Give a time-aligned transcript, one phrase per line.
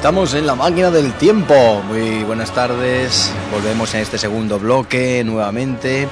[0.00, 1.82] Estamos en la máquina del tiempo.
[1.86, 3.30] Muy buenas tardes.
[3.52, 6.08] Volvemos en este segundo bloque nuevamente.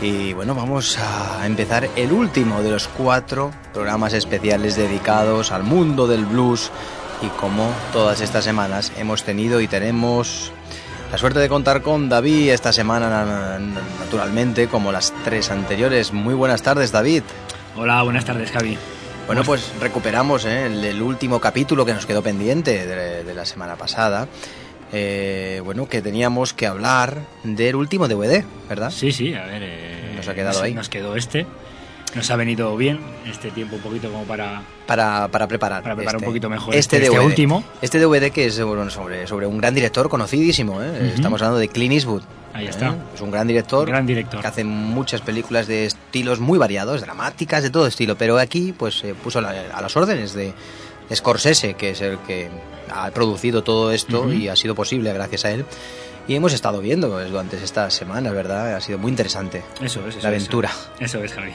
[0.00, 6.06] Y bueno, vamos a empezar el último de los cuatro programas especiales dedicados al mundo
[6.06, 6.70] del blues.
[7.20, 10.52] Y como todas estas semanas hemos tenido y tenemos
[11.10, 13.58] la suerte de contar con David esta semana,
[13.98, 16.12] naturalmente, como las tres anteriores.
[16.12, 17.24] Muy buenas tardes, David.
[17.76, 18.78] Hola, buenas tardes, Javi.
[19.30, 20.66] Bueno, pues recuperamos ¿eh?
[20.66, 24.26] el, último capítulo que nos quedó pendiente de, la semana pasada.
[24.92, 28.90] Eh, bueno, que teníamos que hablar del último DVD, ¿verdad?
[28.90, 29.62] Sí, sí, a ver.
[29.64, 30.74] Eh, nos ha quedado ahí.
[30.74, 31.46] Nos quedó este.
[32.16, 34.62] Nos ha venido bien este tiempo un poquito como para...
[34.88, 35.84] Para, para preparar.
[35.84, 37.62] Para preparar un este poquito mejor este, DVD, este último.
[37.82, 42.24] Este DVD que es sobre, sobre un gran director conocidísimo, Estamos hablando de Clint Eastwood.
[42.52, 42.88] Ahí está.
[42.90, 42.94] ¿Eh?
[43.14, 43.86] Es un gran director.
[43.86, 44.40] Gran director.
[44.40, 48.16] Que hace muchas películas de estilos muy variados, dramáticas, de todo estilo.
[48.16, 50.52] Pero aquí, pues, se puso a las órdenes de
[51.14, 52.48] Scorsese, que es el que
[52.92, 55.64] ha producido todo esto y ha sido posible gracias a él.
[56.28, 58.76] Y hemos estado viendo pues, durante estas semanas, ¿verdad?
[58.76, 59.62] Ha sido muy interesante.
[59.80, 60.70] Eso es, La aventura.
[60.98, 61.52] Eso, es, Javi.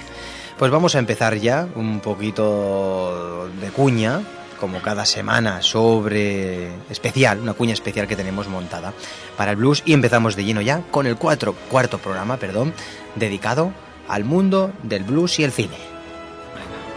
[0.58, 4.22] Pues vamos a empezar ya un poquito de cuña
[4.60, 8.94] como cada semana, sobre especial, una cuña especial que tenemos montada
[9.38, 12.74] para el blues y empezamos de lleno ya con el cuatro, cuarto programa, perdón,
[13.16, 13.72] dedicado
[14.08, 15.78] al mundo del blues y el cine.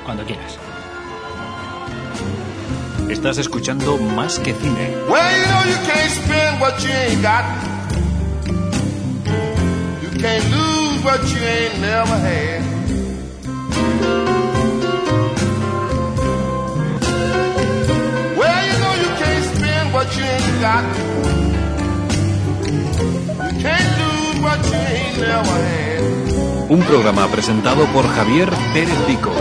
[0.05, 0.59] cuando quieras.
[3.11, 4.95] Estás escuchando Más que Cine.
[26.69, 29.33] Un programa presentado por Javier Pérez Vico.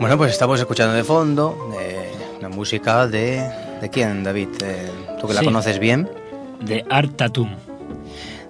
[0.00, 2.10] Bueno, pues estamos escuchando de fondo eh,
[2.40, 3.46] la música de...
[3.82, 4.48] ¿De quién, David?
[4.62, 6.08] Eh, ¿Tú que la conoces bien?
[6.62, 7.50] De Art Tatum.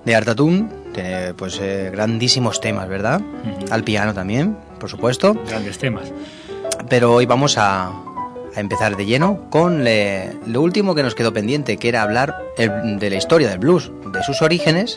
[0.04, 3.20] De Art Tatum, tiene pues eh, grandísimos temas, ¿verdad?
[3.70, 5.34] Al piano también, por supuesto.
[5.46, 6.12] Grandes temas.
[6.88, 7.92] Pero hoy vamos a,
[8.56, 13.16] empezar de lleno con lo último que nos quedó pendiente, que era hablar de la
[13.16, 14.96] historia del blues, de sus orígenes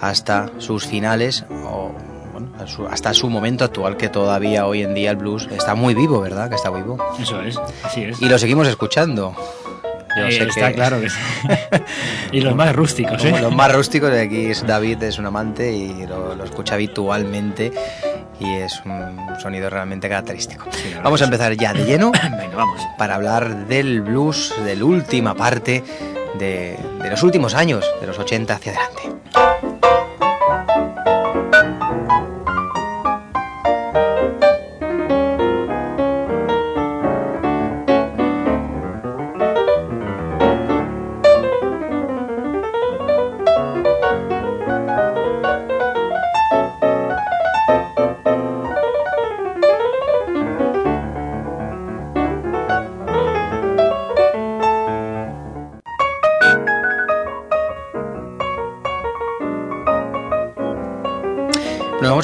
[0.00, 1.92] hasta sus finales o
[2.90, 6.48] hasta su momento actual, que todavía hoy en día el blues está muy vivo, ¿verdad?
[6.48, 6.98] Que está vivo.
[7.20, 8.20] Eso es, así es.
[8.22, 9.34] Y lo seguimos escuchando.
[10.16, 11.18] Eh, está claro que sí.
[12.32, 13.34] y los más rústicos, ¿eh?
[13.40, 17.72] Los más rústicos, de aquí es David es un amante y lo, escucha habitualmente
[18.40, 20.66] y es un sonido realmente característico.
[21.02, 22.80] vamos a empezar ya de lleno Venga, vamos.
[22.98, 25.82] para hablar del blues, de la última parte
[26.38, 29.35] de, de los últimos años, de los 80 hacia adelante.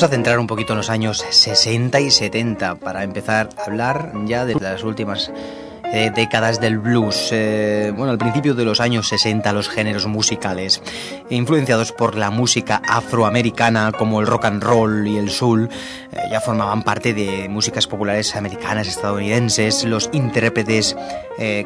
[0.03, 4.45] A centrar un poquito en los años 60 y 70 para empezar a hablar ya
[4.45, 5.31] de las últimas
[5.95, 7.29] eh, décadas del blues.
[7.33, 10.83] Eh, bueno, al principio de los años 60 los géneros musicales,
[11.29, 15.69] influenciados por la música afroamericana como el rock and roll y el soul,
[16.33, 19.85] ya formaban parte de músicas populares americanas, estadounidenses.
[19.85, 20.97] Los intérpretes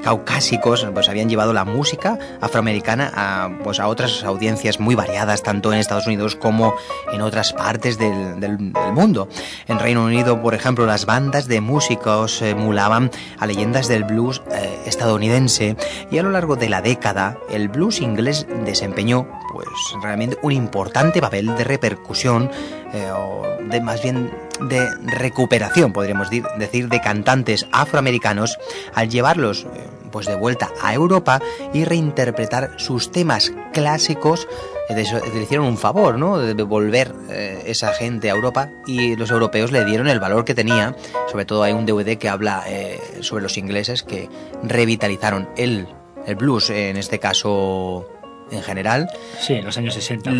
[0.02, 5.72] caucásicos pues habían llevado la música afroamericana a, pues, a otras audiencias muy variadas, tanto
[5.72, 6.74] en Estados Unidos como
[7.12, 8.58] en otras partes del,
[8.92, 9.28] mundo.
[9.68, 14.42] En Reino Unido, por ejemplo, las bandas de músicos emulaban a leyendas del blues blues
[14.50, 15.76] eh, estadounidense
[16.10, 19.68] y a lo largo de la década el blues inglés desempeñó pues
[20.02, 22.50] realmente un importante papel de repercusión
[22.92, 24.30] eh, o de más bien
[24.60, 28.58] de recuperación podríamos decir de cantantes afroamericanos
[28.94, 31.40] al llevarlos eh, pues de vuelta a Europa
[31.74, 34.48] y reinterpretar sus temas clásicos
[34.94, 36.38] le hicieron un favor, ¿no?
[36.38, 40.54] De devolver eh, esa gente a Europa y los europeos le dieron el valor que
[40.54, 40.94] tenía.
[41.28, 44.28] Sobre todo hay un DVD que habla eh, sobre los ingleses que
[44.62, 45.88] revitalizaron el,
[46.26, 48.06] el blues, en este caso
[48.50, 49.08] en general.
[49.40, 50.30] Sí, en los años 60.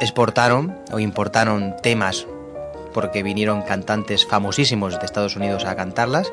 [0.00, 2.26] Exportaron o importaron temas
[2.96, 6.32] porque vinieron cantantes famosísimos de Estados Unidos a cantarlas,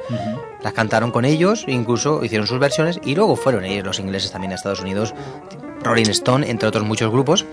[0.61, 4.53] las cantaron con ellos, incluso hicieron sus versiones y luego fueron ellos los ingleses también
[4.53, 5.13] a Estados Unidos
[5.83, 7.45] Rolling Stone, entre otros muchos grupos,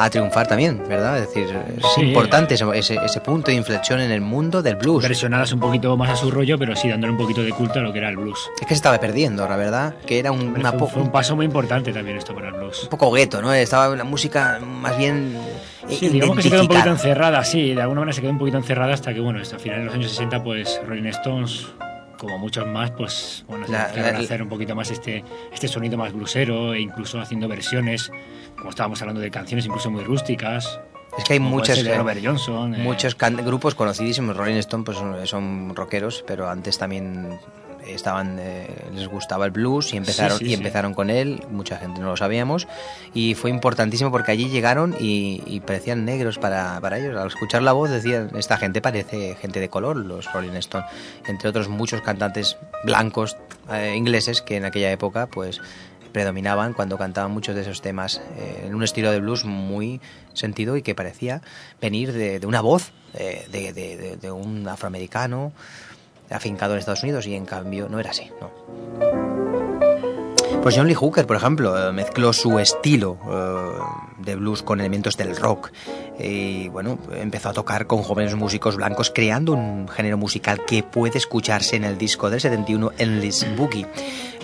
[0.00, 1.18] a triunfar también, ¿verdad?
[1.18, 5.02] Es decir, es importante ese, ese, punto de inflexión en el mundo del blues.
[5.02, 7.82] Versionadas un poquito más a su rollo, pero sí dándole un poquito de culto a
[7.82, 8.50] lo que era el blues.
[8.58, 11.44] Es que se estaba perdiendo, la verdad, que era un, una fue, un paso muy
[11.44, 12.84] importante también esto para el blues.
[12.84, 13.52] Un poco gueto, ¿no?
[13.52, 15.36] Estaba la música más bien
[15.86, 18.38] Sí, digamos que se quedó un poquito encerrada, sí, de alguna manera se quedó un
[18.38, 21.66] poquito encerrada hasta que, bueno, hasta finales de los años 60, pues Rolling Stones
[22.20, 26.12] como muchos más, pues bueno, se a hacer un poquito más este, este sonido más
[26.12, 28.12] blusero e incluso haciendo versiones,
[28.56, 30.80] como estábamos hablando de canciones incluso muy rústicas.
[31.16, 32.78] Es que hay muchos, Robert Johnson, eh.
[32.78, 34.36] muchos grupos conocidísimos.
[34.36, 37.38] Rolling Stone pues son rockeros, pero antes también
[37.86, 41.44] estaban eh, les gustaba el blues y empezaron y empezaron con él.
[41.50, 42.68] Mucha gente no lo sabíamos.
[43.14, 47.16] Y fue importantísimo porque allí llegaron y, parecían negros para, para, ellos.
[47.16, 50.88] Al escuchar la voz decían esta gente parece gente de color los Rolling Stones
[51.26, 53.36] entre otros muchos cantantes blancos
[53.70, 55.60] eh, ingleses que en aquella época pues
[56.12, 60.00] predominaban cuando cantaban muchos de esos temas eh, en un estilo de blues muy
[60.32, 61.42] sentido y que parecía
[61.80, 65.52] venir de, una voz de, de un afroamericano
[66.30, 68.50] afincado en Estados Unidos y en cambio no era así, ¿no?
[70.62, 73.82] Pues John Lee Hooker, por ejemplo, eh, mezcló su estilo eh,
[74.18, 75.72] de blues con elementos del rock
[76.18, 81.16] y bueno, empezó a tocar con jóvenes músicos blancos creando un género musical que puede
[81.16, 83.86] escucharse en el disco del 71 Endless Boogie.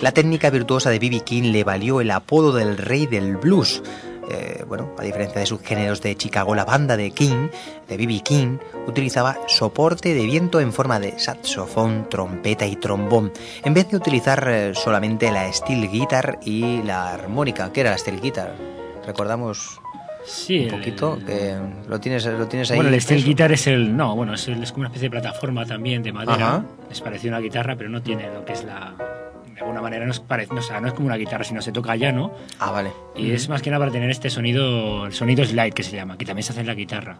[0.01, 1.19] La técnica virtuosa de B.B.
[1.19, 3.83] King le valió el apodo del rey del blues
[4.29, 7.49] eh, bueno, a diferencia de sus géneros de Chicago, la banda de King,
[7.87, 8.21] de B.B.
[8.23, 8.57] King,
[8.87, 13.31] utilizaba soporte de viento en forma de saxofón, trompeta y trombón,
[13.63, 17.71] en vez de utilizar eh, solamente la steel guitar y la armónica.
[17.71, 18.55] ¿Qué era la steel guitar?
[19.05, 19.79] Recordamos
[20.27, 21.55] Sí, un poquito, que
[21.87, 22.77] lo tienes, lo tienes ahí.
[22.77, 23.95] Bueno, el steel guitar es el.
[23.95, 26.65] No, bueno, es, es, como una especie de plataforma también de madera.
[26.91, 28.93] Es parecido a una guitarra, pero no tiene lo que es la,
[29.57, 31.71] de alguna manera no es, parece, o sea, no es como una guitarra, sino se
[31.71, 32.31] toca ya, ¿no?
[32.59, 32.91] Ah, vale.
[33.15, 36.15] Y es más que nada para tener este sonido, el sonido slide que se llama,
[36.15, 37.19] que también se hace en la guitarra.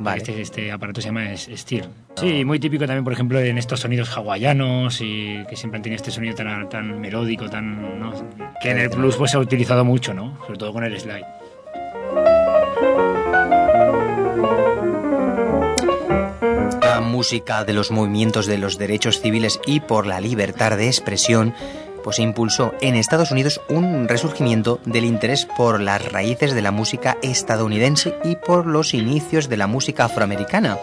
[0.00, 0.18] Vale.
[0.18, 1.84] Este, este aparato se llama Steel.
[2.16, 5.96] Sí, muy típico también, por ejemplo, en estos sonidos hawaianos y que siempre han tenido
[5.98, 8.12] este sonido tan, tan melódico, tan, ¿no?
[8.60, 10.36] que en el blues pues, se ha utilizado mucho, ¿no?
[10.46, 11.24] Sobre todo con el slide.
[17.18, 21.52] Música de los movimientos de los derechos civiles y por la libertad de expresión,
[22.04, 27.18] pues impulsó en Estados Unidos un resurgimiento del interés por las raíces de la música
[27.20, 30.78] estadounidense y por los inicios de la música afroamericana.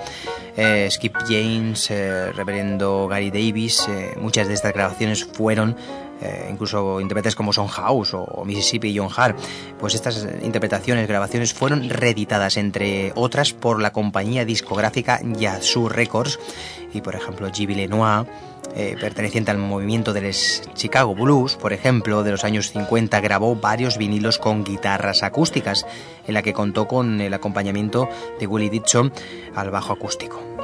[0.57, 5.77] Eh, Skip James, eh, Reverendo Gary Davis, eh, muchas de estas grabaciones fueron
[6.21, 9.37] eh, incluso intérpretes como Son House o, Mississippi John Hart,
[9.79, 16.39] pues estas interpretaciones, grabaciones fueron reeditadas, entre otras, por la compañía discográfica Yazoo Records
[16.93, 17.75] y, por ejemplo, G.B.
[17.75, 18.27] Lenoir,
[18.75, 20.33] eh, perteneciente al movimiento del
[20.73, 25.85] Chicago Blues, por ejemplo, de los años 50, grabó varios vinilos con guitarras acústicas,
[26.27, 28.09] en la que contó con el acompañamiento
[28.39, 29.13] de Willie Dixon
[29.55, 30.54] al bajo acústico.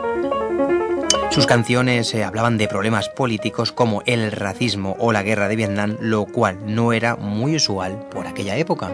[1.32, 5.96] Sus canciones eh, hablaban de problemas políticos como el racismo o la guerra de Vietnam,
[6.02, 8.92] lo cual no era muy usual por aquella época.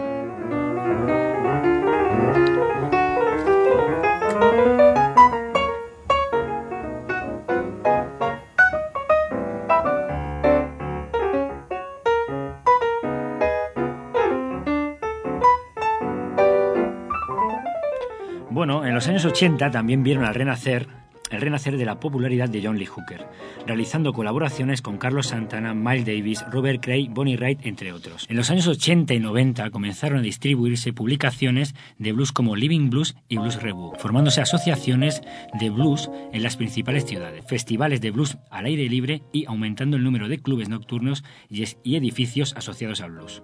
[18.48, 20.88] Bueno, en los años 80 también vieron al renacer
[21.30, 23.26] el renacer de la popularidad de John Lee Hooker,
[23.66, 28.26] realizando colaboraciones con Carlos Santana, Miles Davis, Robert Cray, Bonnie Wright, entre otros.
[28.28, 33.16] En los años 80 y 90 comenzaron a distribuirse publicaciones de blues como Living Blues
[33.28, 35.22] y Blues Review, formándose asociaciones
[35.58, 40.04] de blues en las principales ciudades, festivales de blues al aire libre y aumentando el
[40.04, 43.42] número de clubes nocturnos y edificios asociados al blues.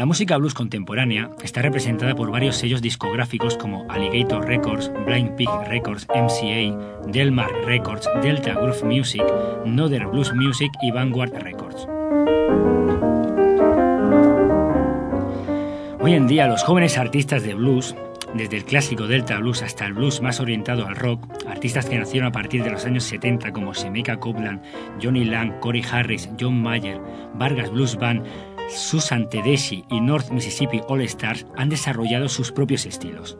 [0.00, 5.50] La música blues contemporánea está representada por varios sellos discográficos como Alligator Records, Blind Pig
[5.66, 9.22] Records, MCA, Delmar Records, Delta Groove Music,
[9.66, 11.86] Nother Blues Music y Vanguard Records.
[16.00, 17.94] Hoy en día los jóvenes artistas de blues
[18.34, 22.28] desde el clásico Delta Blues hasta el blues más orientado al rock, artistas que nacieron
[22.28, 24.62] a partir de los años 70 como Semeka Copeland,
[25.02, 27.00] Johnny Lang, Corey Harris, John Mayer,
[27.34, 28.24] Vargas Blues Band,
[28.74, 33.38] Susan Tedeschi y North Mississippi All Stars han desarrollado sus propios estilos.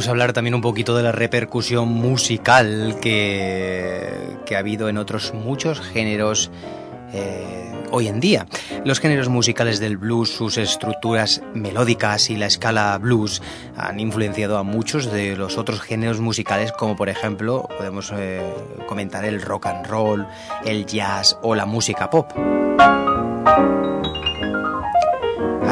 [0.00, 4.96] Vamos a hablar también un poquito de la repercusión musical que, que ha habido en
[4.96, 6.50] otros muchos géneros
[7.12, 8.46] eh, hoy en día.
[8.86, 13.42] Los géneros musicales del blues, sus estructuras melódicas y la escala blues
[13.76, 18.40] han influenciado a muchos de los otros géneros musicales, como por ejemplo podemos eh,
[18.88, 20.26] comentar el rock and roll,
[20.64, 22.32] el jazz o la música pop.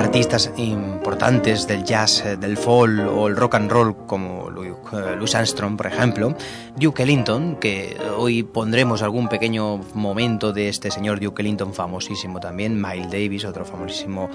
[0.08, 5.34] Artistas importantes del jazz, eh, del folk o el rock and roll como eh, Louis
[5.34, 6.34] Armstrong, por ejemplo,
[6.76, 12.80] Duke Ellington, que hoy pondremos algún pequeño momento de este señor Duke Ellington famosísimo también,
[12.80, 14.30] Miles Davis, otro famosísimo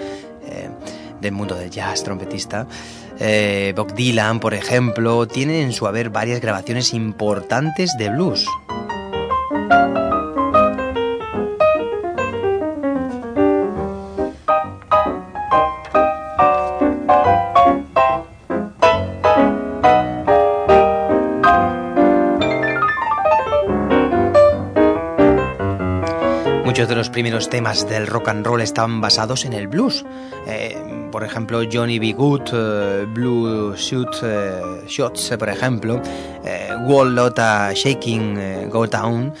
[0.46, 0.68] eh,
[1.20, 2.68] del mundo del jazz, trompetista,
[3.74, 8.46] Bob Dylan, por ejemplo, tienen en su haber varias grabaciones importantes de blues.
[27.14, 30.04] Primeros temas del rock and roll estaban basados en el blues.
[30.48, 30.76] Eh,
[31.12, 32.12] por ejemplo, Johnny B.
[32.12, 36.02] Good, eh, Blue Suit eh, Shots, por ejemplo,
[36.88, 39.32] Wall Lotta Shaking Go Down,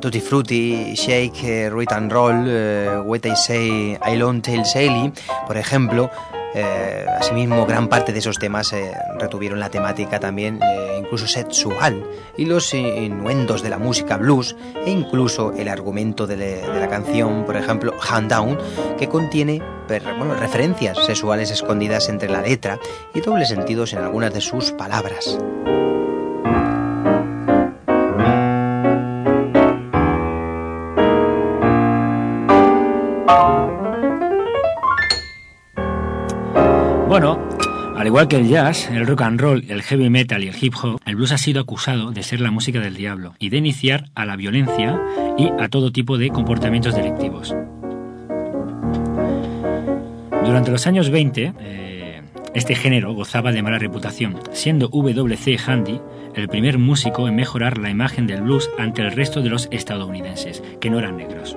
[0.00, 5.12] Tutti Frutti, Shake, Root and Roll, What I Say, I Long Tail Sally,
[5.46, 6.10] por ejemplo.
[6.54, 12.08] Eh, asimismo, gran parte de esos temas eh, retuvieron la temática también eh, incluso sexual
[12.36, 14.54] y los innuendos de la música blues
[14.86, 18.58] e incluso el argumento de, la canción, por ejemplo, Hand Down,
[18.96, 22.78] que contiene referencias sexuales escondidas entre la letra
[23.12, 25.38] y dobles sentidos en algunas de sus palabras.
[38.14, 41.00] Igual que el jazz, el rock and roll, el heavy metal y el hip hop,
[41.04, 44.24] el blues ha sido acusado de ser la música del diablo y de iniciar a
[44.24, 45.02] la violencia
[45.36, 47.52] y a todo tipo de comportamientos delictivos.
[50.46, 52.22] Durante los años 20, eh,
[52.54, 55.58] este género gozaba de mala reputación, siendo W.C.
[55.66, 56.00] Handy
[56.36, 60.62] el primer músico en mejorar la imagen del blues ante el resto de los estadounidenses,
[60.80, 61.56] que no eran negros.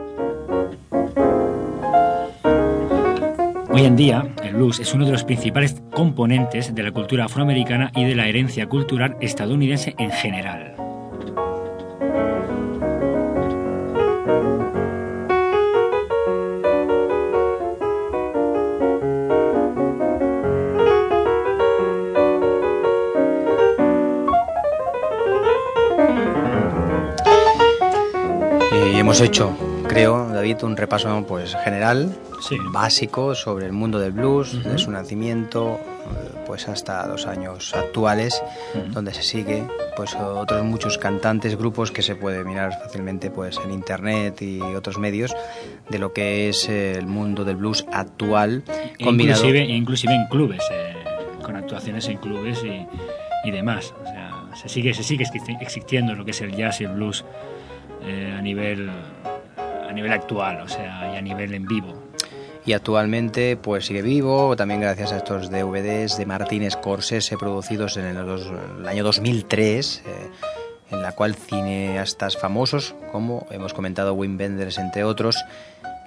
[3.80, 7.92] Hoy en día, el blues es uno de los principales componentes de la cultura afroamericana
[7.96, 10.74] y de la herencia cultural estadounidense en general.
[29.08, 29.67] Hemos hecho
[29.98, 32.16] creo, David, un repaso pues general,
[32.72, 35.80] básico sobre el mundo del blues, de su nacimiento,
[36.46, 38.44] pues hasta los años actuales,
[38.92, 43.72] donde se sigue pues otros muchos cantantes, grupos que se puede mirar fácilmente pues en
[43.72, 45.36] internet y otros medios
[45.90, 48.64] de lo que es el mundo del blues actual,
[49.04, 49.40] combinado...
[49.40, 50.94] inclusive, inclusive en clubes, eh,
[51.42, 52.86] con actuaciones en clubes y,
[53.48, 53.96] y demás.
[54.00, 55.26] O sea, se sigue, se sigue
[55.60, 57.26] existiendo lo que es el jazz y el blues
[58.04, 58.92] eh, a nivel
[59.88, 61.94] a nivel actual, o sea, y a nivel en vivo.
[62.66, 68.06] Y actualmente pues sigue vivo, también gracias a estos DVDs de Martínez Scorsese producidos en
[68.06, 70.30] el, año 2003, eh,
[70.92, 75.46] en la cual cineastas famosos, como hemos comentado Wim Wenders entre otros,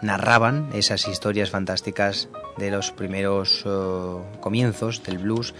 [0.02, 5.54] narraban esas historias fantásticas de los primeros oh, comienzos del blues,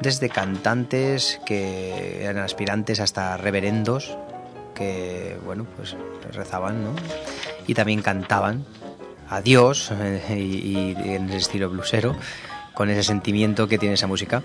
[0.00, 4.16] desde cantantes que eran aspirantes hasta reverendos
[4.74, 5.96] que bueno pues
[6.32, 6.90] rezaban ¿no?
[7.66, 8.64] Y también cantaban
[9.28, 9.90] a Dios
[10.30, 12.16] y, en el estilo bluesero
[12.74, 14.42] con ese sentimiento que tiene esa música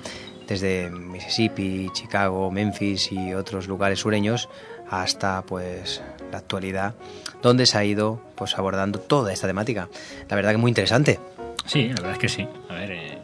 [0.48, 4.50] desde Mississippi, Chicago, Memphis y otros lugares sureños
[4.90, 6.96] hasta pues la actualidad
[7.42, 9.90] donde se ha ido pues abordando toda esta temática
[10.30, 11.20] la verdad que muy interesante
[11.66, 13.18] sí la verdad es que sí a ver eh,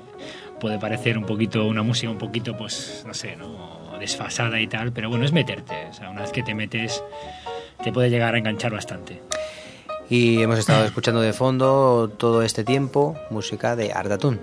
[0.59, 4.91] puede parecer un poquito una música un poquito pues no sé no desfasada y tal,
[4.91, 5.87] pero bueno, es meterte.
[5.89, 7.03] O sea, una vez que te metes,
[7.83, 9.21] te puede llegar a enganchar bastante.
[10.09, 14.39] Y hemos estado escuchando de fondo todo este tiempo música de Ardatun.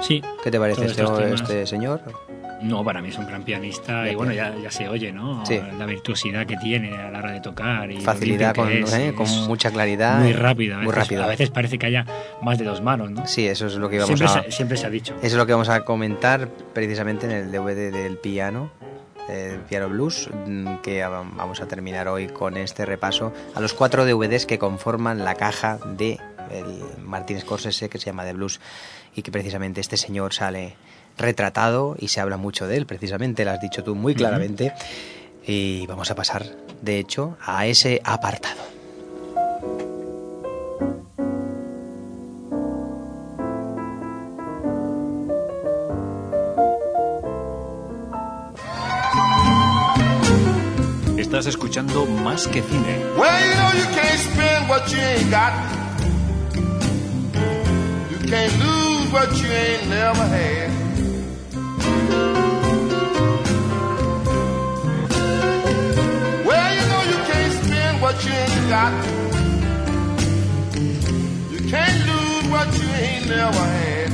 [0.00, 0.22] Sí.
[0.42, 2.00] ¿Qué te parece este, este, señor?
[2.62, 5.44] No, para mí es un gran pianista y bueno, ya, ya se oye, ¿no?
[5.44, 5.60] Sí.
[5.78, 7.90] La virtuosidad que tiene a la hora de tocar.
[7.90, 9.12] Y Facilidad con, ¿eh?
[9.14, 10.20] con mucha claridad.
[10.20, 10.78] Muy rápida.
[10.78, 11.24] Muy rápido.
[11.24, 12.06] A veces parece que haya
[12.42, 13.26] más de dos manos, ¿no?
[13.26, 14.50] Sí, eso es lo que vamos a...
[14.50, 15.14] siempre se ha dicho.
[15.18, 18.70] Eso es lo que vamos a comentar precisamente en el DVD del piano
[19.28, 24.04] el Piano Blues, mm, que vamos a terminar hoy con este repaso a los cuatro
[24.04, 26.18] DVDs que conforman la caja de
[26.50, 28.60] el Martin Scorsese que se llama The Blues
[29.14, 30.76] y que precisamente este señor sale
[31.18, 34.72] retratado y se habla mucho de él, precisamente, lo has dicho tú muy claramente.
[35.46, 36.44] Y vamos a pasar,
[36.82, 38.75] de hecho, a ese apartado.
[51.36, 52.96] Estás escuchando Más que Cine.
[53.14, 55.52] Well, you know you can't spend what you ain't got.
[58.10, 60.70] You can't lose what you ain't never had.
[66.46, 68.92] Well, you know you can't spend what you ain't got.
[71.52, 74.10] You can't lose what you ain't never had.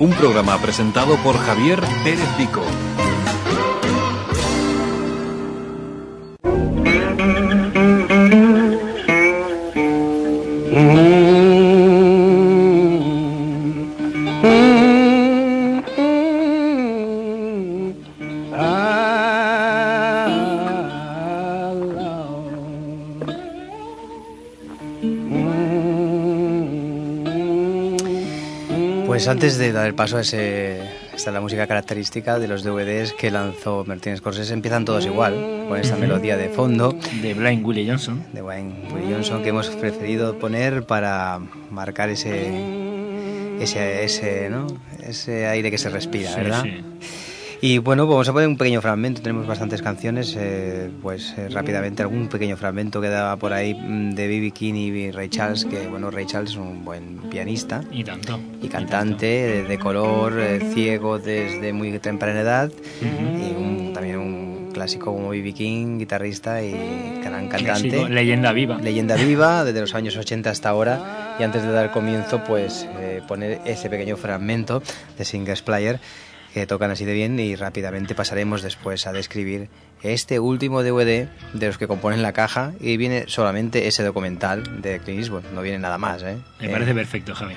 [0.00, 2.62] Un programa presentado por Javier Pérez Vico.
[29.28, 30.80] Pues antes de dar el paso a ese,
[31.14, 35.66] esta es la música característica de los DVDs que lanzó Martin Scorsese, empiezan todos igual,
[35.68, 38.24] con esta melodía de fondo De Blind Willie Johnson.
[38.32, 42.48] de Wayne Willie Johnson que hemos preferido poner para marcar ese
[43.60, 44.66] ese ese, ¿no?
[45.06, 46.62] ese aire que se respira, Sí, ¿verdad?
[46.62, 46.84] sí.
[47.60, 51.48] Y bueno, pues vamos a poner un pequeño fragmento, tenemos bastantes canciones, eh, pues eh,
[51.48, 54.50] rápidamente algún pequeño fragmento que daba por ahí mm, de B.B.
[54.52, 58.38] King y Ray Charles, que bueno, Ray Charles es un buen pianista Y tanto.
[58.62, 62.70] y cantante de, de color, eh, ciego desde muy temprana edad
[63.02, 65.52] y un- también un clásico como B.B.
[65.52, 66.70] King, guitarrista y
[67.24, 67.88] gran cantante.
[67.88, 68.78] Clásico, leyenda viva.
[68.78, 73.20] Leyenda viva desde los años 80 hasta ahora y antes de dar comienzo pues eh,
[73.26, 74.80] poner ese pequeño fragmento
[75.18, 75.98] de Singers Player
[76.54, 79.68] que tocan así de bien y rápidamente pasaremos después a describir
[80.02, 85.00] este último DVD de los que componen la caja y viene solamente ese documental de
[85.00, 86.38] Clint Eastwood, no viene nada más, ¿eh?
[86.60, 87.54] Me parece perfecto, Javi.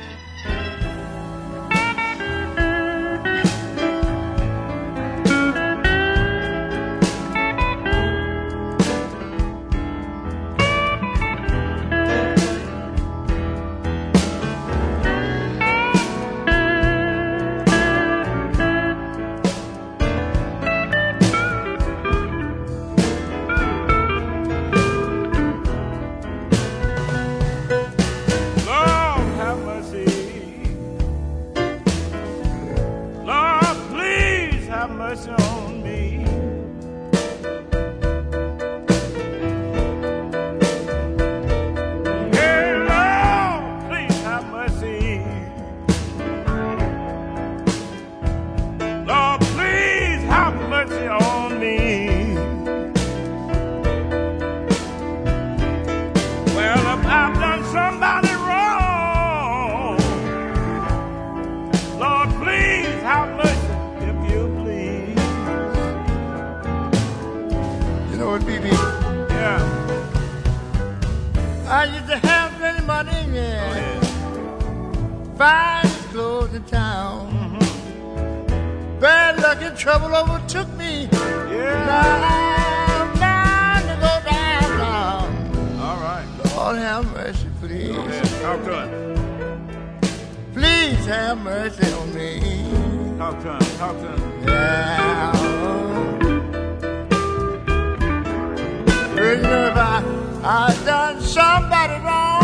[100.53, 102.43] I, done somebody wrong,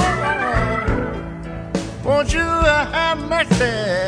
[2.06, 4.07] won't you uh, have mercy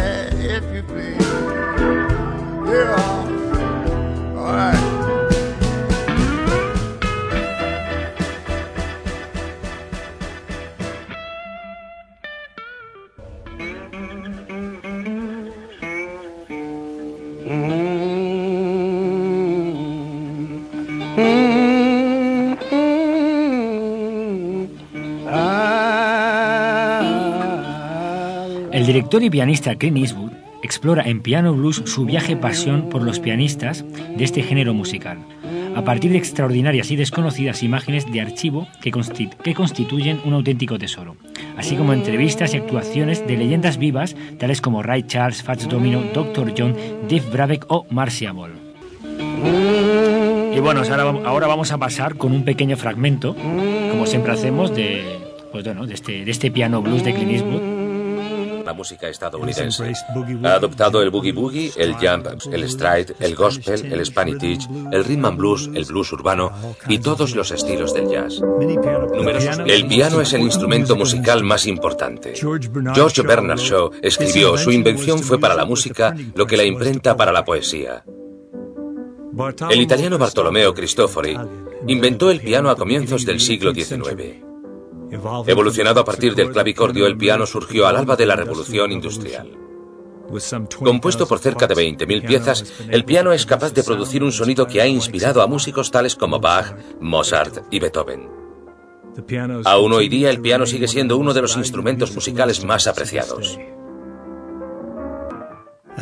[29.10, 33.84] Director y pianista Clint Eastwood explora en Piano Blues su viaje pasión por los pianistas
[34.15, 35.17] de este género musical,
[35.76, 40.78] a partir de extraordinarias y desconocidas imágenes de archivo que, consti- que constituyen un auténtico
[40.78, 41.15] tesoro,
[41.58, 46.54] así como entrevistas y actuaciones de leyendas vivas tales como Ray Charles, Fats Domino, Dr.
[46.56, 46.76] John,
[47.10, 48.52] Dave Brabeck o Marcia Ball.
[50.56, 50.84] Y bueno,
[51.26, 53.36] ahora, vamos a pasar con un pequeño fragmento,
[53.89, 55.17] como siempre hacemos, de
[55.52, 57.78] pues este, de este piano blues de Clint Eastwood
[58.69, 59.91] la música estadounidense.
[60.43, 64.29] Ha adoptado el boogie boogie, el jump, el stride, el gospel, el Spanish
[64.91, 66.51] el rhythm and blues, el blues urbano
[66.88, 68.39] y todos los estilos del jazz.
[69.65, 72.34] El piano es el instrumento musical más importante.
[72.36, 77.32] George Bernard Shaw escribió, su invención fue para la música lo que la imprenta para
[77.32, 78.03] la poesía.
[79.69, 81.36] El italiano Bartolomeo Cristofori
[81.88, 84.48] inventó el piano a comienzos del siglo XIX.
[85.48, 89.58] Evolucionado a partir del clavicordio, el piano surgió al alba de la revolución industrial.
[90.84, 94.82] Compuesto por cerca de 20.000 piezas, el piano es capaz de producir un sonido que
[94.82, 98.30] ha inspirado a músicos tales como Bach, Mozart y Beethoven.
[99.65, 103.58] Aún hoy día el piano sigue siendo uno de los instrumentos musicales más apreciados.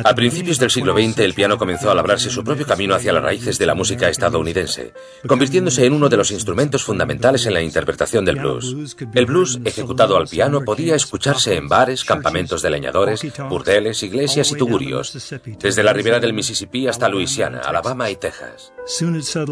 [0.04, 3.22] A principios del siglo XX, el piano comenzó a labrarse su propio camino hacia las
[3.22, 4.92] raíces de la música estadounidense,
[5.26, 8.96] convirtiéndose en uno de los instrumentos fundamentales en la interpretación del blues.
[9.14, 14.56] El blues, ejecutado al piano, podía escucharse en bares, campamentos de leñadores, burdeles, iglesias y
[14.56, 18.72] tugurios, desde la ribera del Mississippi hasta Luisiana, Alabama y Texas.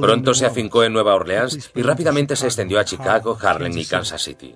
[0.01, 4.23] Pronto se afincó en Nueva Orleans y rápidamente se extendió a Chicago, Harlem y Kansas
[4.23, 4.55] City.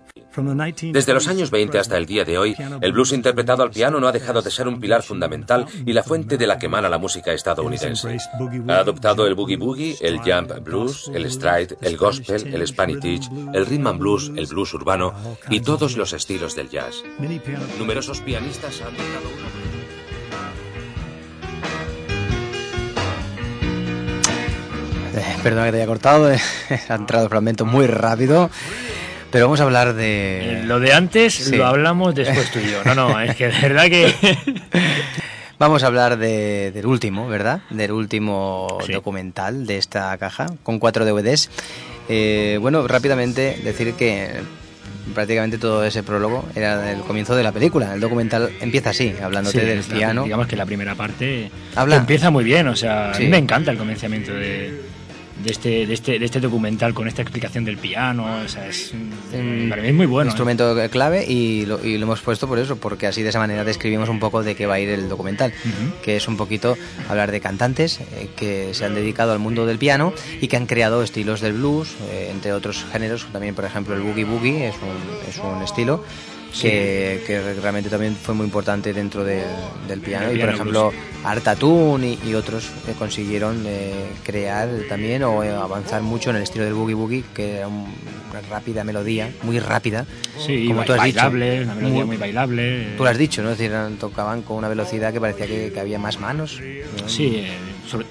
[0.93, 4.07] Desde los años 20 hasta el día de hoy, el blues interpretado al piano no
[4.07, 6.99] ha dejado de ser un pilar fundamental y la fuente de la que emana la
[6.99, 8.19] música estadounidense.
[8.69, 12.91] Ha adoptado el boogie boogie, el jump blues, el stride, el gospel, el Spanish
[13.55, 15.15] el rhythm and blues, el blues urbano
[15.49, 17.03] y todos los estilos del jazz.
[17.79, 19.51] Numerosos pianistas han tocado una...
[25.21, 26.41] Eh, perdona que te haya cortado, eh,
[26.89, 28.51] ha entrado el fragmento muy rápido.
[29.31, 30.61] Pero vamos a hablar de...
[30.61, 32.83] Eh, lo de antes lo hablamos después tú y yo.
[32.85, 34.15] No, no, es que de verdad que...
[35.59, 37.61] Vamos a hablar del último, ¿verdad?
[37.69, 41.51] Del último documental de esta caja, con cuatro DVDs.
[42.09, 44.41] Eh, bueno, rápidamente decir que
[45.15, 47.93] prácticamente todo ese prólogo era el comienzo de la película.
[47.93, 50.25] El documental empieza así, hablándote del piano.
[50.25, 53.77] digamos que la primera parte empieza muy bien, o sea, a mí me encanta el
[53.77, 54.81] comenzamiento de
[55.43, 58.43] de este, de este, de este documental con esta explicación del piano.
[58.45, 58.93] O sea, es,
[59.69, 60.29] para mí es muy bueno.
[60.29, 60.33] ¿eh?
[60.33, 63.65] Instrumento clave y lo, y lo, hemos puesto por eso, porque así de esa manera
[63.65, 65.53] describimos un poco de qué va a ir el documental,
[66.03, 66.77] que es un poquito
[67.09, 70.67] hablar de cantantes eh, que se han dedicado al mundo del piano y que han
[70.67, 73.27] creado estilos del blues, eh, entre otros géneros.
[73.33, 76.05] También, por ejemplo, el boogie boogie es un, es un estilo
[76.59, 80.33] que, realmente también fue muy importante dentro del piano.
[80.33, 80.93] y por ejemplo,
[81.25, 83.93] Artatun y, y, otros que consiguieron eh,
[84.25, 88.85] crear también o avanzar mucho en el estilo del boogie boogie, que era una rápida
[88.85, 90.07] melodía, muy rápida.
[90.39, 91.65] Sí, como tú has bailable, dicho.
[91.65, 92.95] una melodía muy, bailable.
[92.97, 93.51] Tú lo has dicho, ¿no?
[93.51, 96.61] Es decir, tocaban con una velocidad que parecía que, había más manos.
[97.07, 97.53] Sí, eh,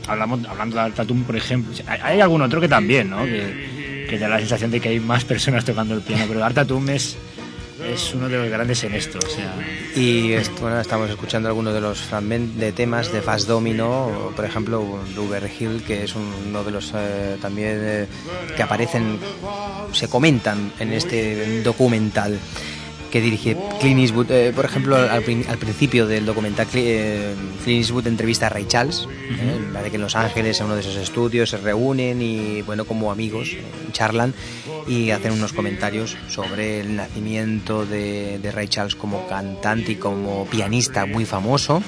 [0.07, 3.25] hablamos, hablando de Artatun, por ejemplo, hay, hay, algún otro que también, ¿no?
[3.25, 6.89] Que, que da la sensación de que hay más personas tocando el piano, pero Artatun
[6.89, 7.17] es
[7.85, 9.19] es uno de los grandes en esto.
[9.25, 9.55] O sea.
[9.95, 14.99] Y bueno, estamos escuchando algunos de los fragmentos de temas de Fast Domino, por ejemplo,
[15.15, 18.07] Ruber Hill, que es uno de los eh, también eh,
[18.55, 19.19] que aparecen,
[19.93, 22.39] se comentan en este documental
[23.09, 24.31] que dirige Clint Eastwood.
[24.31, 29.83] Eh, por ejemplo, al, principio del documental, eh, Clint Eastwood entrevista a Ray Charles, eh,
[29.83, 33.11] de que en Los Ángeles, en uno de esos estudios, se reúnen y, bueno, como
[33.11, 33.55] amigos,
[33.91, 34.33] charlan
[34.87, 40.45] y hacen unos comentarios sobre el nacimiento de, de Ray Charles como cantante y como
[40.45, 41.83] pianista muy famoso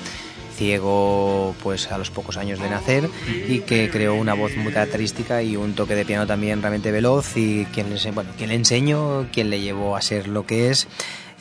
[0.61, 3.09] ciego pues a los pocos años de nacer
[3.47, 7.35] y que creó una voz muy característica y un toque de piano también realmente veloz
[7.35, 7.99] y quien le,
[8.37, 10.87] quien le enseñó, quien le llevó a ser lo que es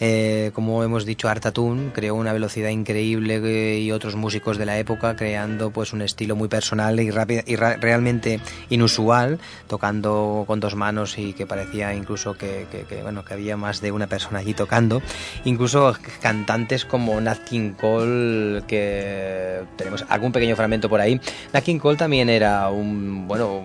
[0.01, 4.79] eh, como hemos dicho, Artatun creó una velocidad increíble eh, y otros músicos de la
[4.79, 7.11] época creando pues un estilo muy personal y,
[7.47, 12.67] y realmente inusual, tocando con dos manos y que parecía incluso que,
[13.03, 15.03] bueno, que había más de una persona allí tocando.
[15.45, 21.21] Incluso cantantes como Nat King Cole, que tenemos algún pequeño fragmento por ahí.
[21.53, 23.59] Nat King Cole también era un, bueno,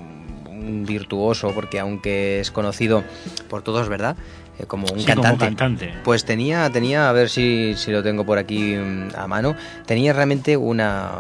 [0.50, 3.04] un virtuoso porque aunque es conocido
[3.50, 4.16] por todos, ¿verdad?
[4.60, 5.94] Eh, como un cantante.
[6.04, 10.14] Pues tenía, tenía, a ver si, si lo tengo por aquí mm, a mano, tenía
[10.14, 11.12] realmente una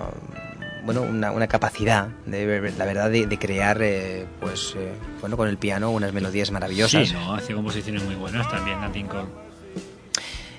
[0.85, 5.57] bueno, una, una, capacidad, de, la verdad, de, crear, eh, pues, eh, bueno, con el
[5.57, 7.07] piano unas melodías maravillosas.
[7.07, 7.33] Sí, ¿no?
[7.33, 9.25] Hacía composiciones muy buenas también, Nat Cole.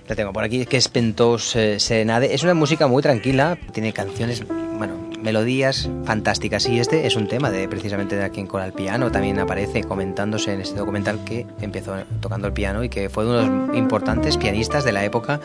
[0.09, 2.35] La tengo por aquí, que es Pentos Serenade.
[2.35, 4.45] Es una música muy tranquila, tiene canciones,
[4.79, 6.69] bueno, melodías fantásticas.
[6.69, 9.11] Y este es un tema de precisamente de quien con el piano.
[9.11, 13.35] También aparece comentándose en este documental que empezó tocando el piano y que fue uno
[13.35, 15.41] de los importantes pianistas de la época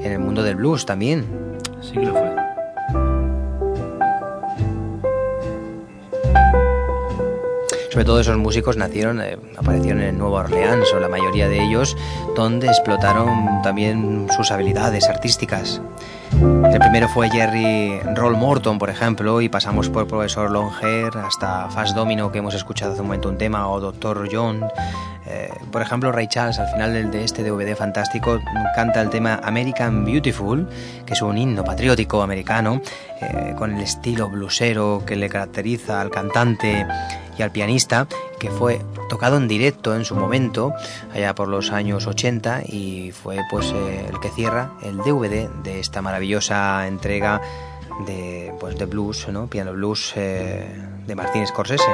[0.00, 1.26] en el mundo del blues también.
[1.82, 2.36] Sí que lo fue.
[7.90, 11.96] Sobre todo esos músicos nacieron, eh, aparecieron en Nueva Orleans, o la mayoría de ellos,
[12.36, 15.82] donde explotaron también sus habilidades artísticas.
[16.32, 21.94] El primero fue Jerry Roll Morton, por ejemplo, y pasamos por Profesor Longhair hasta Fast
[21.94, 24.64] Domino, que hemos escuchado hace un momento un tema, o Doctor John.
[25.26, 28.38] Eh, por ejemplo, Ray Charles, al final de este DVD fantástico,
[28.74, 30.68] canta el tema American Beautiful,
[31.04, 32.80] que es un himno patriótico americano,
[33.20, 36.86] eh, con el estilo blusero que le caracteriza al cantante
[37.38, 38.06] y al pianista,
[38.38, 40.72] que fue tocado en directo en su momento,
[41.12, 45.80] allá por los años 80, y fue pues eh, el que cierra el DVD de
[45.80, 47.40] esta maravillosa entrega
[48.06, 49.46] de, pues, de blues, ¿no?
[49.46, 51.84] piano blues de Martín Scorsese.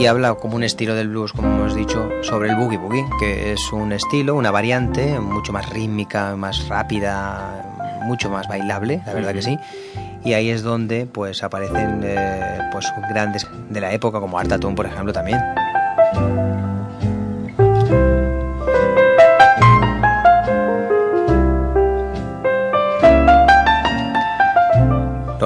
[0.00, 3.52] y habla como un estilo del blues, como hemos dicho, sobre el boogie boogie, que
[3.52, 7.69] es un estilo, una variante mucho más rítmica, más rápida,
[8.00, 9.58] mucho más bailable, la verdad que sí.
[10.24, 14.86] Y ahí es donde pues aparecen eh, pues grandes de la época como Art por
[14.86, 15.40] ejemplo, también.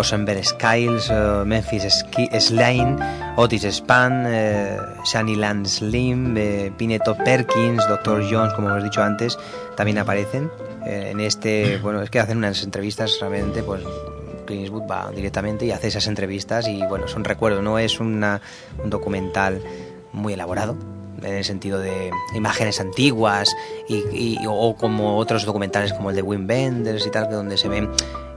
[0.05, 2.05] Rosenberg Skiles, uh, Memphis
[2.38, 2.99] Slane,
[3.37, 4.27] Otis Spann,
[5.03, 8.23] Shani Land Slim, uh, Pineto Perkins, Dr.
[8.31, 9.38] Jones, como hemos dicho antes,
[9.77, 10.51] también aparecen
[10.85, 11.79] eh, en este.
[11.79, 13.83] Bueno, es que hacen unas entrevistas realmente, pues.
[14.45, 18.43] Clint Eastwood va directamente y hace esas entrevistas y bueno, son recuerdos, no es una,
[18.83, 19.62] un documental
[20.12, 20.77] muy elaborado,
[21.23, 23.49] en el sentido de imágenes antiguas
[23.88, 27.88] y, o como otros documentales como el de Wim Wenders y tal, donde se ven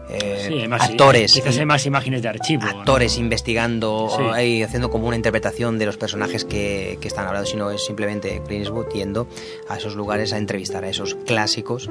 [0.10, 1.34] eh, actores.
[1.34, 2.64] Quizás hay más imágenes de archivo.
[2.64, 4.10] Actores investigando
[4.42, 8.42] y haciendo como una interpretación de los personajes que, que están hablando, sino es simplemente
[8.48, 9.28] Clint Eastwood yendo
[9.70, 11.90] a esos lugares a entrevistar a esos clásicos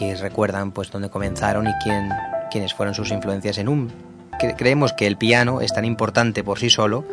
[0.00, 2.08] y recuerdan pues dónde comenzaron y quién,
[2.50, 3.92] quiénes fueron sus influencias en un
[4.56, 7.04] creemos que el piano es tan importante por sí solo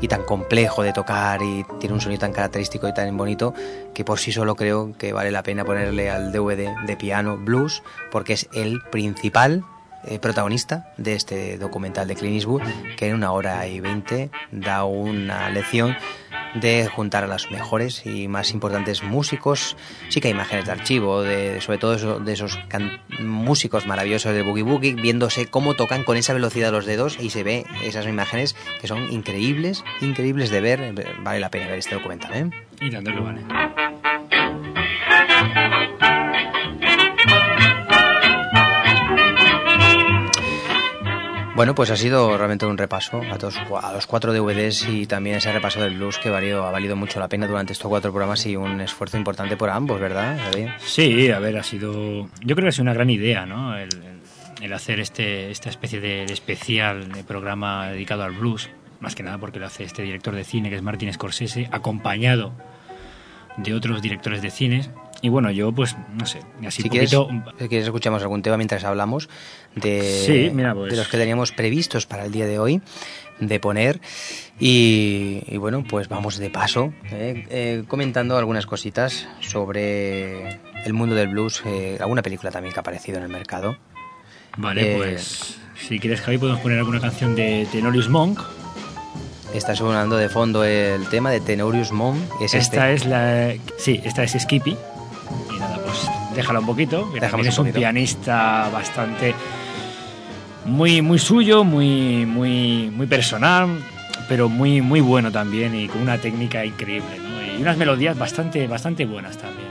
[0.00, 3.52] y tan complejo de tocar y tiene un sonido tan característico y tan bonito
[3.94, 7.82] que por sí solo creo que vale la pena ponerle al DVD de piano blues
[8.12, 9.64] porque es el principal
[10.04, 12.44] eh, protagonista de este documental de Clint
[12.96, 15.96] que en una hora y veinte da una lección
[16.54, 19.76] de juntar a los mejores y más importantes músicos.
[20.08, 22.58] Sí que hay imágenes de archivo, de, sobre todo de esos
[23.20, 27.42] músicos maravillosos de Boogie Boogie, viéndose cómo tocan con esa velocidad los dedos y se
[27.42, 30.94] ve esas imágenes que son increíbles, increíbles de ver.
[31.22, 32.50] Vale la pena ver este documental, ¿eh?
[32.80, 33.44] Y tanto vale.
[41.58, 45.38] Bueno, pues ha sido realmente un repaso a, todos, a los cuatro DVDs y también
[45.38, 48.54] ese repaso del blues que ha valido, mucho la pena durante estos cuatro programas y
[48.54, 50.38] un esfuerzo importante por ambos, ¿verdad?
[50.78, 52.28] Sí, a ver, ha sido.
[52.44, 53.76] Yo creo que ha sido una gran idea, ¿no?
[53.76, 59.38] El, hacer este, esta especie de, especial de programa dedicado al blues, más que nada
[59.38, 62.52] porque lo hace este director de cine que es Martin Scorsese, acompañado
[63.56, 64.88] de otros directores de cine
[65.20, 67.28] y bueno, yo pues, no sé, así si poquito...
[67.28, 69.28] Quieres, si quieres escuchamos algún tema mientras hablamos
[69.74, 70.90] de, pues.
[70.90, 72.80] de los que teníamos previstos para el día de hoy
[73.40, 74.00] de poner
[74.58, 81.28] y, bueno, pues vamos de paso eh, eh, comentando algunas cositas sobre el mundo del
[81.28, 83.76] blues, eh, alguna película también que ha aparecido en el mercado.
[84.56, 88.40] Vale, pues si quieres Javi podemos poner alguna canción de Tenorius Monk
[89.54, 92.18] Está sonando de fondo el tema de Tenorius Monk.
[92.40, 93.06] ¿Es esta este?
[93.06, 93.54] es la.
[93.78, 94.76] Sí, esta es Skippy
[95.54, 99.34] y nada, pues déjalo un poquito, que también es un, pianista bastante
[100.64, 103.78] muy muy suyo, muy muy muy personal,
[104.28, 107.42] pero muy muy bueno también y con una técnica increíble, ¿no?
[107.42, 109.68] Y unas melodías bastante bastante buenas también.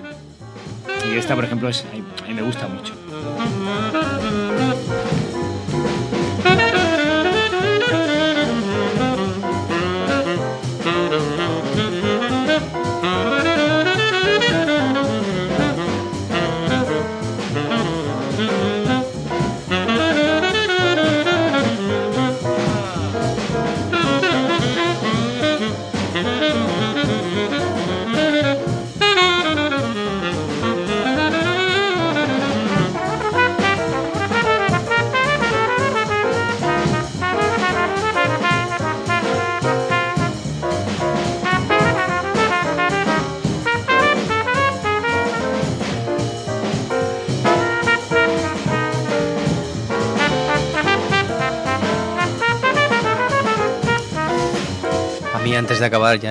[1.09, 1.85] Y esta, por ejemplo, es,
[2.23, 2.93] a mí me gusta mucho.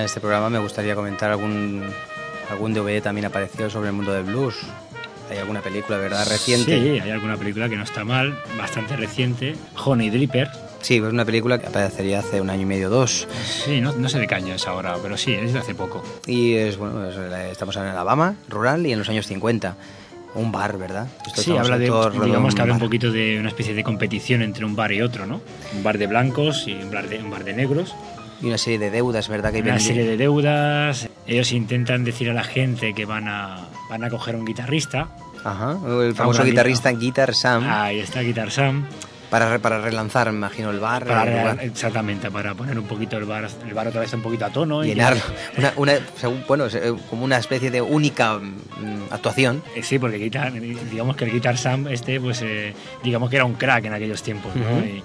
[0.07, 1.83] Este programa me gustaría comentar algún,
[2.49, 4.55] algún DVD también aparecido sobre el mundo del blues.
[5.29, 6.27] hay alguna película, ¿verdad?
[6.27, 6.79] Reciente.
[6.81, 9.55] Sí, hay alguna película que no está mal, bastante reciente.
[9.85, 10.49] Honey Dripper.
[10.81, 13.27] Sí, es una película que aparecería hace un año y medio, dos.
[13.65, 16.01] Sí, no, no sé de qué año es ahora, pero sí, es de hace poco.
[16.27, 19.75] Y es, bueno, es- estamos en Alabama, rural, y en los años 50.
[20.35, 21.07] Un bar, ¿verdad?
[21.25, 21.85] Esto Sí, habla de,
[22.23, 25.25] digamos que habla un poquito de una especie de competición entre un bar y otro,
[25.25, 25.41] ¿no?
[25.75, 27.95] Un bar de blancos y un bar de, un bar de negros.
[28.41, 29.51] Y una serie de deudas, ¿verdad?
[29.51, 31.09] Que Una serie de deudas.
[31.25, 35.09] Ellos intentan decir a la gente que van a, van a coger un guitarrista.
[35.43, 38.85] Ajá, el famoso guitarrista Guitar Sam, Ahí está Guitar Sam.
[39.29, 41.05] para, para relanzar, me imagino, el bar.
[41.05, 44.21] Para, el lugar, exactamente, para poner un poquito el bar, el bar otra vez un
[44.21, 44.83] poquito a tono.
[44.83, 45.21] y llenarlo.
[45.57, 45.93] Una, una,
[46.47, 49.63] bueno, se- como una especie de única mm, actuación.
[49.75, 52.73] Eh, Sí, porque Guitar, digamos que el Guitar Sam este, pues eh,
[53.03, 54.63] digamos que era un crack en aquellos tiempos, ¿no?
[54.77, 54.85] Ujú.
[54.85, 55.03] Y,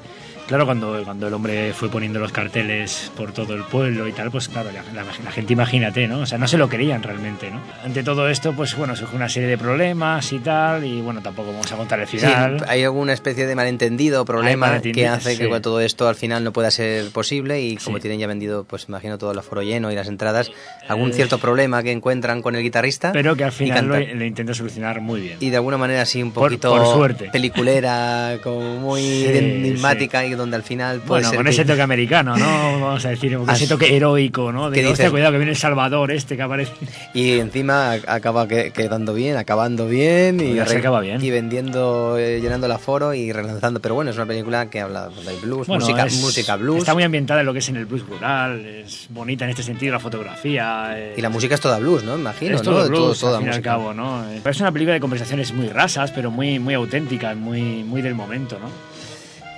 [0.53, 4.31] claro, cuando, cuando el hombre fue poniendo los carteles por todo el pueblo y tal,
[4.31, 6.21] pues claro, la, la- la gente imagínate, ¿no?
[6.21, 7.61] O sea, no se lo creían realmente, ¿no?
[7.85, 11.53] Ante todo esto, pues bueno, surge una serie de problemas y tal, y bueno, tampoco
[11.53, 12.65] vamos a contar el Sí, final.
[12.69, 15.61] hay alguna especie de malentendido, problema que hace que sí.
[15.63, 18.03] todo esto al final no pueda ser posible y como Sí.
[18.03, 20.51] tienen ya vendido, pues imagino todo el aforo lleno y las entradas,
[20.87, 23.13] algún Eh, cierto problema que encuentran con el guitarrista.
[23.13, 25.37] Pero que al final lo, lo intenta solucionar muy bien.
[25.41, 27.31] Y de alguna manera así un Por- poquito por suerte.
[27.33, 31.65] peliculera, como muy Sí, enigmática y donde al final puede Bueno, ser con que- ese
[31.65, 32.81] toque americano, ¿no?
[32.81, 34.71] Vamos a decir, con ese toque heroico, ¿no?
[34.71, 36.73] De ¿Qué que, hostia, cuidado que viene el Salvador este que aparece.
[37.15, 41.23] Y encima acaba que- quedando bien, acabando bien y, se re- acaba bien.
[41.25, 43.81] y vendiendo, eh, llenando el aforo y relanzando.
[43.81, 46.79] Pero bueno, es una película que habla del blues, Bueno, música, es- música blues.
[46.79, 49.63] Está muy ambientada en lo que es en el blues rural, es bonita en este
[49.63, 50.91] sentido la fotografía.
[50.97, 52.17] eh, Y la música es toda blues, ¿no?
[52.19, 52.71] Imagino, es ¿no?
[52.73, 54.25] todo blues, toda al fin y al cabo, ¿no?
[54.31, 58.15] Eh, Es una película de conversaciones muy rasas, pero muy, muy auténticas, muy, muy del
[58.15, 58.69] momento, ¿no?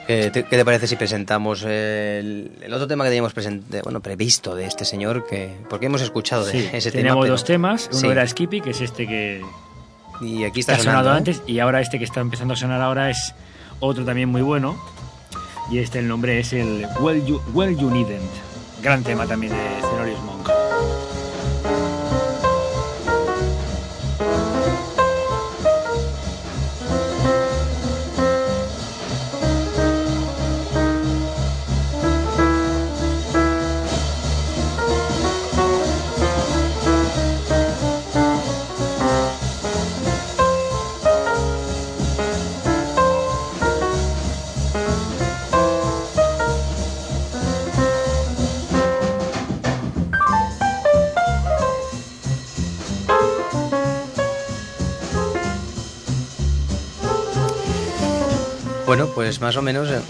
[0.06, 4.00] ¿Qué te, qué te parece si presentamos el, el otro tema que teníamos presente, bueno,
[4.00, 5.26] previsto de este señor?
[5.26, 7.14] que Porque hemos escuchado de Sí, ese tema.
[7.18, 8.06] pero- dos temas, uno Sí.
[8.08, 9.42] era Skippy, que es este que,
[10.20, 11.34] Y aquí está ha sonado sonando, ¿eh?
[11.34, 13.34] antes, y ahora este que está empezando a sonar ahora es
[13.80, 14.76] otro también muy bueno,
[15.70, 18.20] y este el nombre es el Well You, well you Needn't,
[18.82, 19.58] gran tema también de
[19.90, 20.48] Thelonious Monk.
[59.34, 60.00] Pues más o menos eh,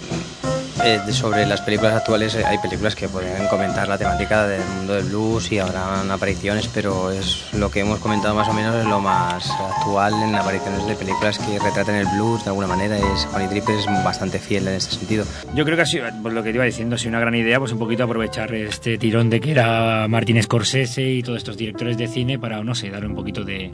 [0.85, 4.93] eh, sobre las películas actuales eh, hay películas que podrían comentar la temática del mundo
[4.93, 8.85] del blues y habrán apariciones, pero es lo que hemos comentado más o menos es
[8.85, 12.99] lo más actual en apariciones de películas que retraten el blues de alguna manera.
[12.99, 15.25] Es Honey Dripper es bastante fiel en este sentido.
[15.55, 17.35] Yo creo que ha sido, pues lo que te iba diciendo, ha sido una gran
[17.35, 21.57] idea, pues un poquito aprovechar este tirón de que era Martin Scorsese y todos estos
[21.57, 23.73] directores de cine para, no sé, dar un poquito de,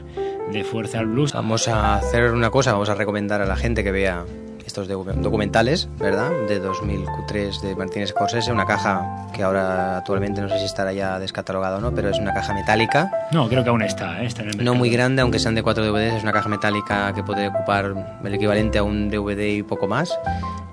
[0.49, 1.33] de fuerza al blues.
[1.33, 4.23] Vamos a hacer una cosa, vamos a recomendar a la gente que vea
[4.65, 6.29] estos docu- documentales, ¿verdad?
[6.47, 11.19] De 2003 de Martin Scorsese, una caja que ahora actualmente no sé si estará ya
[11.19, 14.25] descatalogada o no, pero es una caja metálica No, creo que aún está, ¿eh?
[14.27, 17.13] está en el No muy grande, aunque sean de 4 DVDs, es una caja metálica
[17.13, 17.93] que puede ocupar
[18.23, 20.17] el equivalente a un DVD y poco más.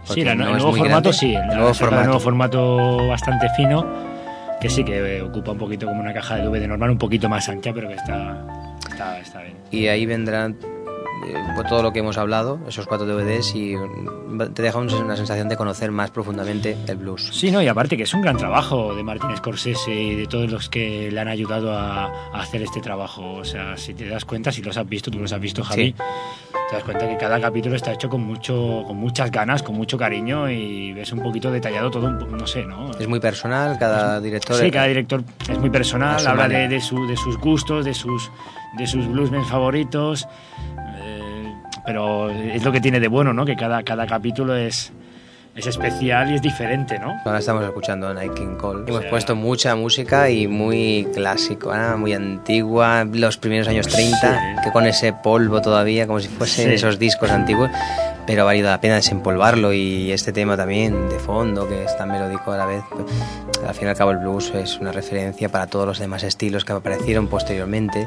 [0.05, 1.13] Sí, la- no el nuevo formato grande.
[1.13, 2.05] sí, el, El nuevo formato.
[2.05, 3.87] nuevo formato bastante fino,
[4.61, 7.49] que sí que ocupa un poquito como una caja de DVD normal, un poquito más
[7.49, 8.45] ancha, pero que está,
[8.91, 9.57] está, está bien.
[9.71, 10.57] Y ahí vendrán
[11.27, 14.93] eh, pues todo lo que hemos hablado, esos cuatro DVDs, y mm, te deja un-
[14.93, 17.31] una sensación de conocer más profundamente el blues.
[17.33, 20.51] Sí, no, y aparte que es un gran trabajo de Martin Scorsese y de todos
[20.51, 23.35] los que le han ayudado a, a hacer este trabajo.
[23.35, 25.87] O sea, si te das cuenta, si los has visto, tú los has visto, Javi,
[25.89, 25.95] Sí.
[26.71, 29.97] te das cuenta que cada capítulo está hecho con mucho, con muchas ganas, con mucho
[29.99, 32.91] cariño y ves un poquito detallado todo, no sé, ¿no?
[32.99, 34.57] Es muy personal, cada director.
[34.57, 38.31] Sí, cada director es muy personal, habla de, de su- de sus gustos, de sus,
[38.77, 40.78] de sus bluesmen favoritos, eh,
[41.89, 43.45] pero es lo que tiene de bueno, ¿no?
[43.47, 44.93] Que cada, cada capítulo es,
[45.57, 47.17] es especial y es diferente, ¿no?
[47.25, 48.85] Ahora estamos escuchando Night King Cole.
[48.87, 51.97] Hemos sea- puesto mucha música y muy clásico, ¿eh?
[51.97, 54.63] muy antigua, los primeros años 30, Sí.
[54.65, 56.75] que con ese polvo todavía, como si fuesen Sí.
[56.75, 57.71] esos discos antiguos,
[58.27, 62.11] pero ha valido la pena desempolvarlo y este tema también de fondo, que es tan
[62.11, 62.83] melódico a la vez.
[63.67, 66.65] Al fin y al cabo el blues es una referencia para todos los demás estilos
[66.67, 68.07] que aparecieron posteriormente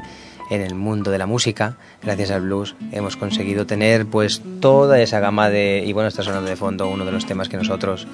[0.51, 1.77] en el mundo de la música.
[2.03, 5.83] Gracias al blues hemos conseguido tener pues toda esa gama de...
[5.85, 8.05] Y bueno, está sonando de fondo uno de los temas que nosotros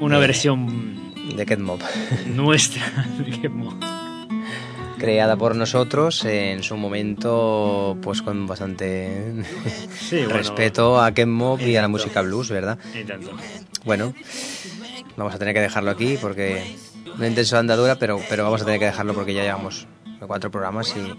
[0.00, 0.20] Una Eh.
[0.20, 1.80] versión de Mob.
[2.34, 2.82] nuestra.
[3.18, 3.50] de
[4.98, 9.34] creada por nosotros en su momento, pues con bastante
[10.28, 12.78] respeto a Ken Mob y a la música blues, ¿verdad?
[13.84, 14.14] Bueno,
[15.16, 16.76] vamos a tener que dejarlo aquí porque
[17.16, 19.86] una intensa andadura, pero, pero vamos a tener que dejarlo porque ya llevamos
[20.26, 21.12] cuatro programas y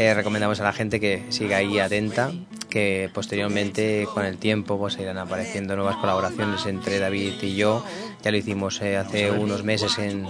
[0.00, 2.30] eh, recomendamos a la gente que siga ahí atenta,
[2.72, 7.84] que posteriormente con el tiempo pues irán apareciendo nuevas colaboraciones entre David y yo.
[8.22, 10.26] Ya lo hicimos eh, hace unos meses en,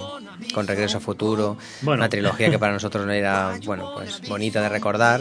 [0.53, 4.69] con Regreso a Futuro, una trilogía que para nosotros no era bueno pues bonita de
[4.71, 5.21] recordar,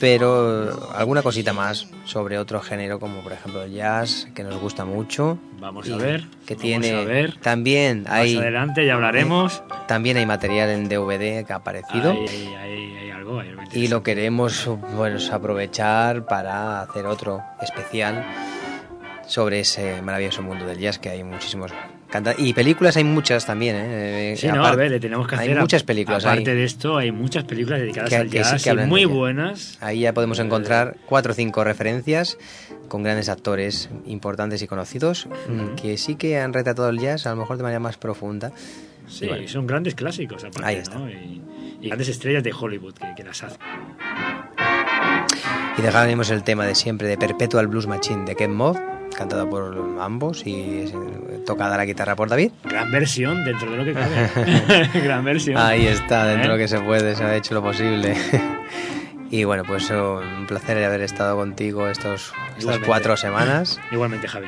[0.00, 4.84] pero alguna cosita más sobre otro género como por ejemplo el jazz que nos gusta
[4.84, 5.38] mucho.
[5.60, 6.26] Vamos a ver.
[6.44, 9.62] Que tiene también hay más adelante ya hablaremos.
[9.86, 12.16] También hay material en DVD que ha aparecido.
[13.72, 18.24] Y lo queremos pues, aprovechar para hacer otro especial
[19.26, 21.72] sobre ese maravilloso mundo del jazz que hay muchísimos
[22.38, 24.34] y películas hay muchas también, ¿eh?
[24.36, 25.50] Sí, no, a ver, le tenemos que hacer.
[25.50, 26.24] Hay muchas películas.
[26.24, 29.76] Aparte de esto, hay muchas películas dedicadas al jazz y muy buenas.
[29.82, 32.38] Ahí ya podemos encontrar cuatro o cinco referencias
[32.88, 35.28] con grandes actores importantes y conocidos
[35.80, 38.52] que sí que han retratado el jazz a lo mejor de manera más profunda.
[39.08, 40.98] Sí, son grandes clásicos, aparte, Ahí está.
[40.98, 41.08] ¿no?
[41.10, 41.42] Y,
[41.80, 43.60] grandes estrellas de Hollywood que, que las hacen.
[45.76, 48.78] Y dejaremos el tema de siempre de Perpetual Blues Machine de Ken Moff
[49.18, 50.84] cantado por ambos y
[51.44, 52.52] tocada la guitarra por David.
[52.64, 54.90] Gran versión dentro de lo que cabe.
[55.02, 55.56] Gran versión.
[55.56, 56.58] Ahí está, dentro de lo ¿Eh?
[56.58, 58.14] que se puede, se ha hecho lo posible.
[59.30, 63.80] y bueno, pues un placer haber estado contigo estos, estas cuatro semanas.
[63.92, 64.46] Igualmente, Javi.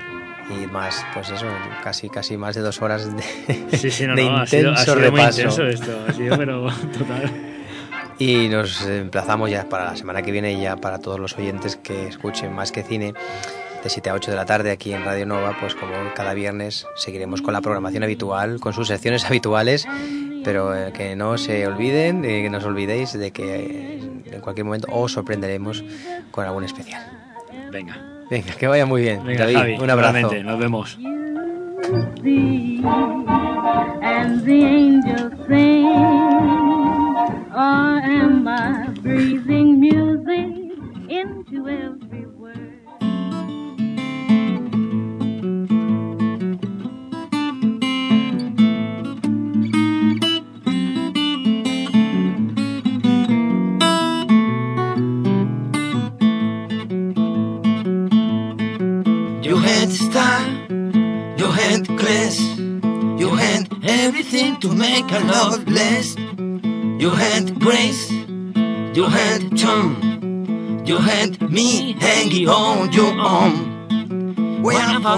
[0.50, 1.46] Y más, pues eso,
[1.84, 4.94] casi casi más de dos horas de, sí, sí, no, de no, intenso ha sido,
[4.96, 5.12] repaso.
[5.12, 6.66] Muy intenso esto, ha sido pero
[6.98, 7.30] total.
[8.18, 12.08] Y nos emplazamos ya para la semana que viene, ya para todos los oyentes que
[12.08, 13.14] escuchen más que cine,
[13.82, 16.86] de 7 a 8 de la tarde aquí en Radio Nova, pues como cada viernes
[16.96, 19.86] seguiremos con la programación habitual, con sus secciones habituales,
[20.44, 24.00] pero eh, que no se olviden, eh, que no os olvidéis de que eh,
[24.32, 25.84] en cualquier momento os sorprenderemos
[26.30, 27.02] con algún especial.
[27.70, 27.96] Venga.
[28.30, 29.24] Venga, que vaya muy bien.
[29.24, 30.32] Venga, David, un abrazo.
[30.42, 30.98] Nos vemos.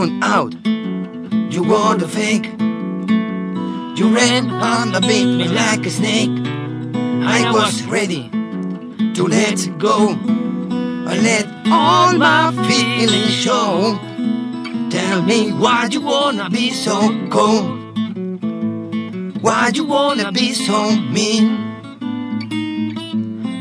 [0.02, 0.52] Found out
[1.54, 2.46] you want to fake,
[3.96, 6.28] you ran on the beat me like a snake.
[7.24, 8.28] I was ready
[9.14, 10.08] to let go.
[11.06, 13.96] I let all my feelings show.
[14.90, 16.96] Tell me why you wanna be so
[17.28, 17.78] cold.
[19.40, 21.46] Why you wanna be so mean?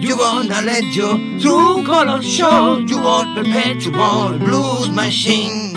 [0.01, 2.79] You wanna let your true colors show.
[2.79, 5.70] You want perpetual blues machine.